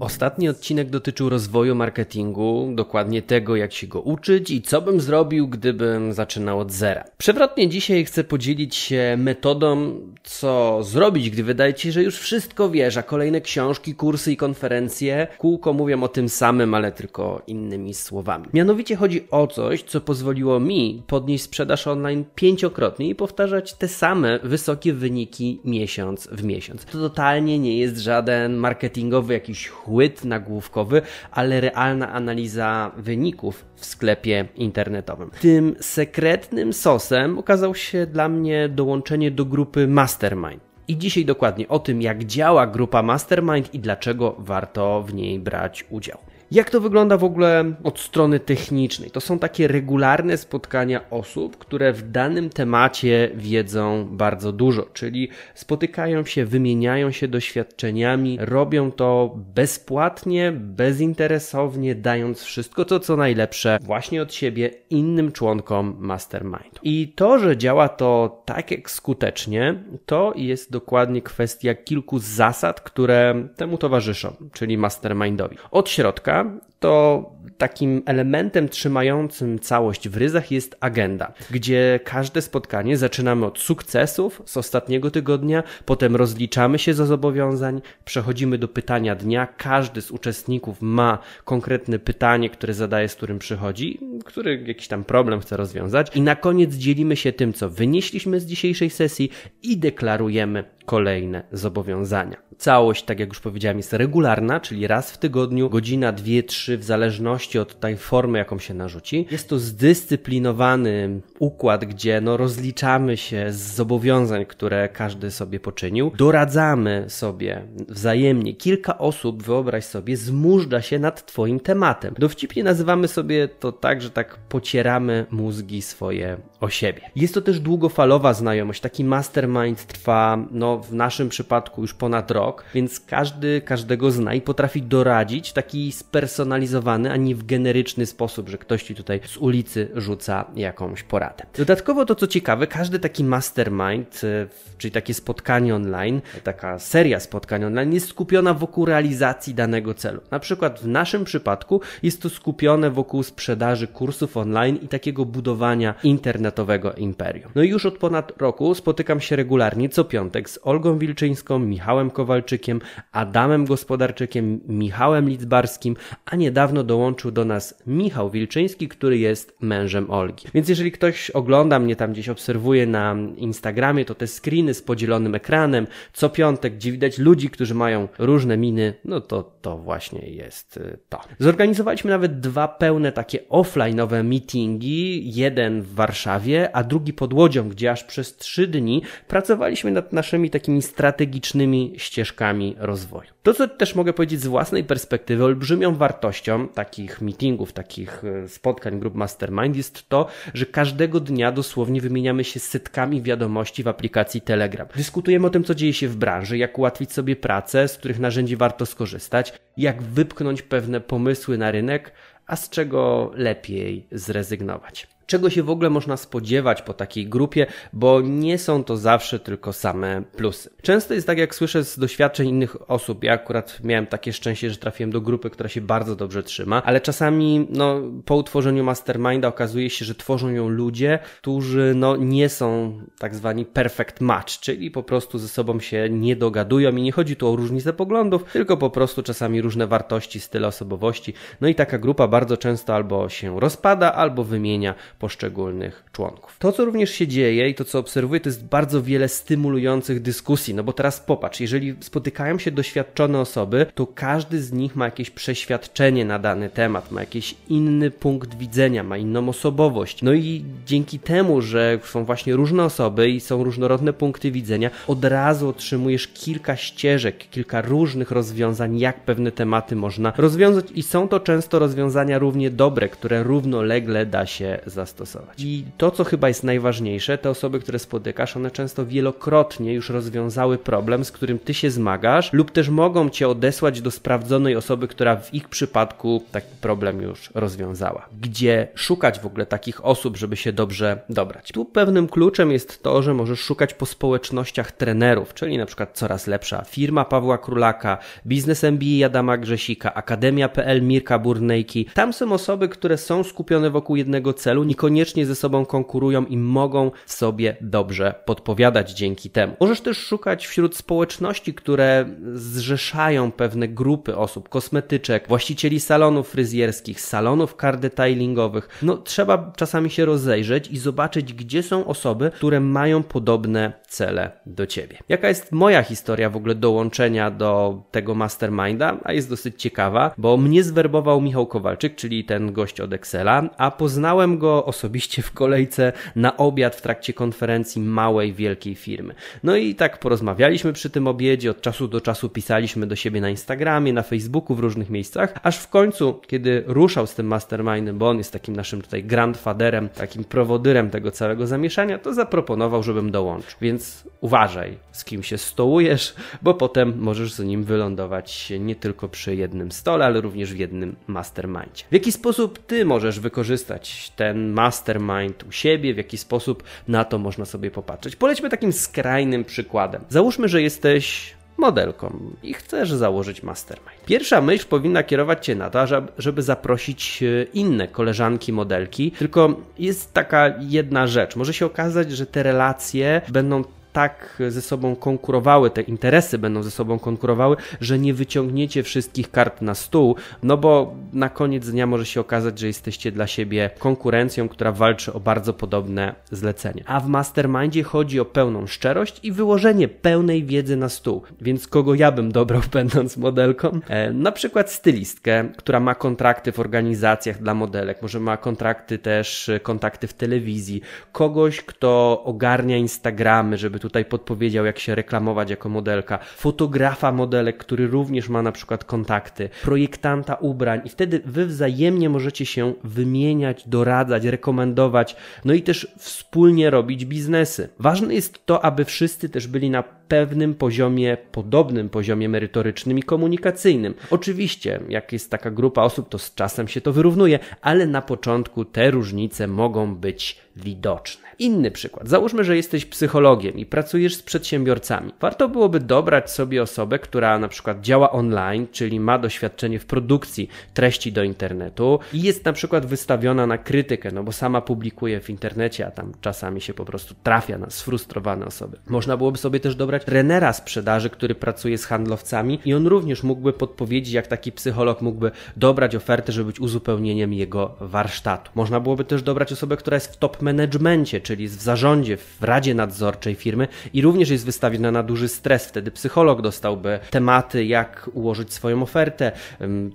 [0.00, 5.48] Ostatni odcinek dotyczył rozwoju marketingu, dokładnie tego, jak się go uczyć i co bym zrobił,
[5.48, 7.04] gdybym zaczynał od zera.
[7.18, 12.70] Przewrotnie dzisiaj chcę podzielić się metodą, co zrobić, gdy wydaje ci się, że już wszystko
[12.70, 17.94] wiesz, a kolejne książki, kursy i konferencje kółko mówią o tym samym, ale tylko innymi
[17.94, 18.46] słowami.
[18.52, 24.38] Mianowicie chodzi o coś, co pozwoliło mi podnieść sprzedaż online pięciokrotnie i powtarzać te same
[24.38, 26.84] wysokie wyniki miesiąc w miesiąc.
[26.84, 34.48] To totalnie nie jest żaden marketingowy jakiś chłyt nagłówkowy, ale realna analiza wyników w sklepie
[34.56, 35.30] internetowym.
[35.40, 40.62] Tym sekretnym sosem okazał się dla mnie dołączenie do grupy Mastermind.
[40.88, 45.84] I dzisiaj dokładnie o tym, jak działa grupa Mastermind i dlaczego warto w niej brać
[45.90, 46.18] udział.
[46.52, 49.10] Jak to wygląda w ogóle od strony technicznej?
[49.10, 56.24] To są takie regularne spotkania osób, które w danym temacie wiedzą bardzo dużo, czyli spotykają
[56.24, 64.34] się, wymieniają się doświadczeniami, robią to bezpłatnie, bezinteresownie, dając wszystko to, co najlepsze właśnie od
[64.34, 66.80] siebie innym członkom mastermindu.
[66.82, 73.48] I to, że działa to tak jak skutecznie, to jest dokładnie kwestia kilku zasad, które
[73.56, 75.56] temu towarzyszą, czyli mastermindowi.
[75.70, 76.39] Od środka
[76.80, 77.24] to
[77.58, 84.56] takim elementem trzymającym całość w ryzach jest agenda, gdzie każde spotkanie zaczynamy od sukcesów z
[84.56, 89.46] ostatniego tygodnia, potem rozliczamy się za zobowiązań, przechodzimy do pytania dnia.
[89.56, 95.40] Każdy z uczestników ma konkretne pytanie, które zadaje, z którym przychodzi, który jakiś tam problem
[95.40, 99.30] chce rozwiązać, i na koniec dzielimy się tym, co wynieśliśmy z dzisiejszej sesji
[99.62, 102.36] i deklarujemy kolejne zobowiązania.
[102.58, 106.84] Całość, tak jak już powiedziałem, jest regularna, czyli raz w tygodniu, godzina, dwie, trzy, w
[106.84, 109.26] zależności od tej formy, jaką się narzuci.
[109.30, 116.12] Jest to zdyscyplinowany układ, gdzie no, rozliczamy się z zobowiązań, które każdy sobie poczynił.
[116.16, 118.54] Doradzamy sobie wzajemnie.
[118.54, 122.14] Kilka osób, wyobraź sobie, zmużdża się nad Twoim tematem.
[122.18, 127.10] Dowcipnie nazywamy sobie to tak, że tak pocieramy mózgi swoje o siebie.
[127.16, 128.80] Jest to też długofalowa znajomość.
[128.80, 134.40] Taki mastermind trwa, no w naszym przypadku już ponad rok, więc każdy każdego zna i
[134.40, 139.88] potrafi doradzić taki spersonalizowany, a nie w generyczny sposób, że ktoś ci tutaj z ulicy
[139.94, 141.46] rzuca jakąś poradę.
[141.56, 144.46] Dodatkowo to co ciekawe, każdy taki mastermind, e,
[144.78, 150.20] czyli takie spotkanie online, taka seria spotkań online jest skupiona wokół realizacji danego celu.
[150.30, 155.94] Na przykład w naszym przypadku jest to skupione wokół sprzedaży kursów online i takiego budowania
[156.02, 157.52] internetowego imperium.
[157.54, 162.10] No i już od ponad roku spotykam się regularnie co piątek z Olgą Wilczyńską, Michałem
[162.10, 162.80] Kowalczykiem,
[163.12, 170.46] Adamem Gospodarczykiem, Michałem Lidzbarskim, a niedawno dołączył do nas Michał Wilczyński, który jest mężem Olgi.
[170.54, 175.34] Więc jeżeli ktoś ogląda mnie tam gdzieś, obserwuje na Instagramie, to te screeny z podzielonym
[175.34, 180.76] ekranem, co piątek, gdzie widać ludzi, którzy mają różne miny, no to to właśnie jest
[180.76, 181.20] y, to.
[181.38, 187.90] Zorganizowaliśmy nawet dwa pełne takie offline'owe meetingi, jeden w Warszawie, a drugi pod Łodzią, gdzie
[187.90, 193.30] aż przez trzy dni pracowaliśmy nad naszymi takimi strategicznymi ścieżkami rozwoju.
[193.42, 199.00] To, co też mogę powiedzieć z własnej perspektywy, olbrzymią wartością takich meetingów, takich e, spotkań
[199.00, 204.86] grup Mastermind jest to, że każdego dnia dosłownie wymieniamy się setkami wiadomości w aplikacji Telegram.
[204.96, 208.56] Dyskutujemy o tym, co dzieje się w branży, jak ułatwić sobie pracę, z których narzędzi
[208.56, 212.12] warto skorzystać, jak wypchnąć pewne pomysły na rynek,
[212.46, 218.20] a z czego lepiej zrezygnować czego się w ogóle można spodziewać po takiej grupie, bo
[218.20, 220.70] nie są to zawsze tylko same plusy.
[220.82, 224.76] Często jest tak, jak słyszę z doświadczeń innych osób, ja akurat miałem takie szczęście, że
[224.76, 229.90] trafiłem do grupy, która się bardzo dobrze trzyma, ale czasami no, po utworzeniu masterminda okazuje
[229.90, 235.02] się, że tworzą ją ludzie, którzy no, nie są tak zwani perfect match, czyli po
[235.02, 238.90] prostu ze sobą się nie dogadują i nie chodzi tu o różnicę poglądów, tylko po
[238.90, 241.34] prostu czasami różne wartości, style osobowości.
[241.60, 246.56] No i taka grupa bardzo często albo się rozpada, albo wymienia poszczególnych członków.
[246.58, 250.74] To, co również się dzieje i to, co obserwuję, to jest bardzo wiele stymulujących dyskusji.
[250.74, 255.30] No bo teraz popatrz, jeżeli spotykają się doświadczone osoby, to każdy z nich ma jakieś
[255.30, 260.22] przeświadczenie na dany temat, ma jakiś inny punkt widzenia, ma inną osobowość.
[260.22, 265.24] No i dzięki temu, że są właśnie różne osoby i są różnorodne punkty widzenia, od
[265.24, 271.40] razu otrzymujesz kilka ścieżek, kilka różnych rozwiązań, jak pewne tematy można rozwiązać, i są to
[271.40, 275.60] często rozwiązania równie dobre, które równolegle da się zastosować zastosować.
[275.60, 280.78] I to, co chyba jest najważniejsze, te osoby, które spotykasz, one często wielokrotnie już rozwiązały
[280.78, 285.36] problem, z którym ty się zmagasz, lub też mogą cię odesłać do sprawdzonej osoby, która
[285.36, 288.26] w ich przypadku taki problem już rozwiązała.
[288.40, 291.72] Gdzie szukać w ogóle takich osób, żeby się dobrze dobrać?
[291.72, 296.46] Tu pewnym kluczem jest to, że możesz szukać po społecznościach trenerów, czyli na przykład coraz
[296.46, 302.06] lepsza firma Pawła Królaka, Biznes MBA Adama Grzesika, Akademia.pl Mirka Burnejki.
[302.14, 307.10] Tam są osoby, które są skupione wokół jednego celu, niekoniecznie ze sobą konkurują i mogą
[307.26, 309.76] sobie dobrze podpowiadać dzięki temu.
[309.80, 317.76] Możesz też szukać wśród społeczności, które zrzeszają pewne grupy osób, kosmetyczek, właścicieli salonów fryzjerskich, salonów
[317.80, 318.88] car detailingowych.
[319.02, 324.86] No, trzeba czasami się rozejrzeć i zobaczyć, gdzie są osoby, które mają podobne cele do
[324.86, 325.18] ciebie.
[325.28, 329.20] Jaka jest moja historia w ogóle dołączenia do tego masterminda?
[329.24, 333.90] A jest dosyć ciekawa, bo mnie zwerbował Michał Kowalczyk, czyli ten gość od Excela, a
[333.90, 339.34] poznałem go osobiście w kolejce na obiad w trakcie konferencji małej, wielkiej firmy.
[339.62, 343.50] No i tak porozmawialiśmy przy tym obiedzie, od czasu do czasu pisaliśmy do siebie na
[343.50, 348.28] Instagramie, na Facebooku, w różnych miejscach, aż w końcu, kiedy ruszał z tym mastermindem, bo
[348.28, 353.78] on jest takim naszym tutaj grandfatherem, takim prowodyrem tego całego zamieszania, to zaproponował, żebym dołączył.
[353.80, 359.54] Więc uważaj, z kim się stołujesz, bo potem możesz z nim wylądować nie tylko przy
[359.56, 362.04] jednym stole, ale również w jednym mastermindzie.
[362.10, 367.38] W jaki sposób ty możesz wykorzystać ten mastermind u siebie, w jaki sposób na to
[367.38, 368.36] można sobie popatrzeć?
[368.36, 370.24] Polećmy takim skrajnym przykładem.
[370.28, 374.24] Załóżmy, że jesteś modelką i chcesz założyć mastermind.
[374.26, 376.06] Pierwsza myśl powinna kierować Cię na to,
[376.38, 381.56] żeby zaprosić e, inne koleżanki modelki, tylko jest taka jedna rzecz.
[381.56, 386.90] Może się okazać, że te relacje będą tak ze sobą konkurowały, te interesy będą ze
[386.90, 392.26] sobą konkurowały, że nie wyciągniecie wszystkich kart na stół, no bo na koniec dnia może
[392.26, 397.02] się okazać, że jesteście dla siebie konkurencją, która walczy o bardzo podobne zlecenie.
[397.06, 401.42] A w mastermindzie chodzi o pełną szczerość i wyłożenie pełnej wiedzy na stół.
[401.60, 404.00] Więc kogo ja bym dobrał będąc modelką?
[404.08, 409.68] E, na przykład stylistkę, która ma kontrakty w organizacjach dla modelek, może ma kontrakty też,
[409.68, 411.00] e, kontakty w telewizji,
[411.32, 418.06] kogoś, kto ogarnia Instagramy, żeby tutaj podpowiedział, jak się reklamować jako modelka, fotografa modelek, który
[418.06, 421.00] również ma na przykład kontakty, projektanta ubrań.
[421.04, 427.88] I wtedy wy wzajemnie możecie się wymieniać, doradzać, rekomendować, no i też wspólnie robić biznesy.
[427.98, 434.14] Ważne jest to, aby wszyscy też byli na pewnym poziomie, podobnym poziomie merytorycznym i komunikacyjnym.
[434.30, 438.84] Oczywiście, jak jest taka grupa osób, to z czasem się to wyrównuje, ale na początku
[438.84, 441.50] te różnice mogą być widoczne.
[441.58, 442.28] Inny przykład.
[442.28, 445.32] Załóżmy, że jesteś psychologiem i pracujesz z przedsiębiorcami.
[445.40, 450.68] Warto byłoby dobrać sobie osobę, która na przykład działa online, czyli ma doświadczenie w produkcji
[450.94, 455.50] treści do internetu i jest na przykład wystawiona na krytykę, no bo sama publikuje w
[455.50, 458.98] internecie, a tam czasami się po prostu trafia na sfrustrowane osoby.
[459.06, 463.72] Można byłoby sobie też dobrać trenera sprzedaży, który pracuje z handlowcami i on również mógłby
[463.72, 468.70] podpowiedzieć, jak taki psycholog mógłby dobrać ofertę, żeby być uzupełnieniem jego warsztatu.
[468.74, 472.94] Można byłoby też dobrać osobę, która jest w top managemencie, czyli w zarządzie, w radzie
[472.94, 475.86] nadzorczej firmy i również jest wystawiona na duży stres.
[475.86, 479.52] Wtedy psycholog dostałby tematy, jak ułożyć swoją ofertę.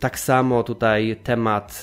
[0.00, 1.82] Tak samo tutaj temat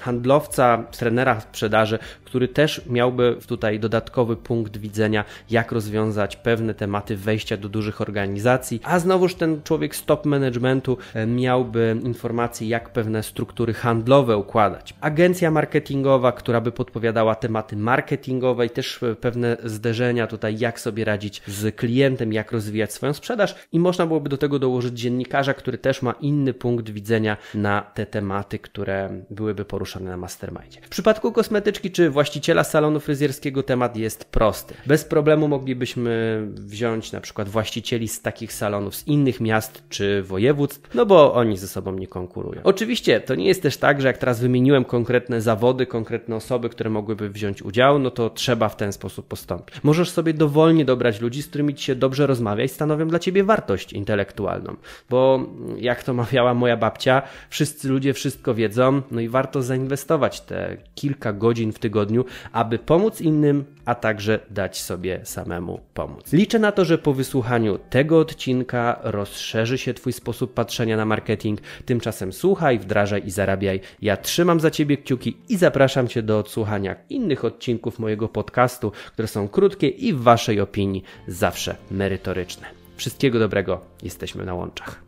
[0.00, 7.56] handlowca, trenera sprzedaży, który też miałby tutaj dodatkowy punkt widzenia, jak rozwiązać pewne tematy wejścia
[7.62, 13.22] do dużych organizacji, a znowuż ten człowiek z top managementu e, miałby informacje, jak pewne
[13.22, 14.94] struktury handlowe układać.
[15.00, 21.04] Agencja marketingowa, która by podpowiadała tematy marketingowe i też e, pewne zderzenia tutaj, jak sobie
[21.04, 25.78] radzić z klientem, jak rozwijać swoją sprzedaż i można byłoby do tego dołożyć dziennikarza, który
[25.78, 30.80] też ma inny punkt widzenia na te tematy, które byłyby poruszane na mastermindzie.
[30.82, 34.74] W przypadku kosmetyczki czy właściciela salonu fryzjerskiego temat jest prosty.
[34.86, 40.94] Bez problemu moglibyśmy wziąć na przykład właścicieli z takich salonów z innych miast czy województw,
[40.94, 42.60] no bo oni ze sobą nie konkurują.
[42.64, 46.90] Oczywiście to nie jest też tak, że jak teraz wymieniłem konkretne zawody, konkretne osoby, które
[46.90, 49.76] mogłyby wziąć udział, no to trzeba w ten sposób postąpić.
[49.82, 53.44] Możesz sobie dowolnie dobrać ludzi, z którymi ci się dobrze rozmawia i stanowią dla ciebie
[53.44, 54.76] wartość intelektualną,
[55.10, 55.46] bo
[55.78, 61.32] jak to mawiała moja babcia, wszyscy ludzie wszystko wiedzą, no i warto zainwestować te kilka
[61.32, 66.32] godzin w tygodniu, aby pomóc innym, a także dać sobie samemu pomóc.
[66.32, 71.60] Liczę na to, że po wysłuchaniu tego odcinka rozszerzy się Twój sposób patrzenia na marketing.
[71.84, 73.80] Tymczasem słuchaj, wdrażaj i zarabiaj.
[74.02, 79.28] Ja trzymam za Ciebie kciuki i zapraszam Cię do odsłuchania innych odcinków mojego podcastu, które
[79.28, 82.66] są krótkie i w Waszej opinii zawsze merytoryczne.
[82.96, 85.01] Wszystkiego dobrego, jesteśmy na łączach.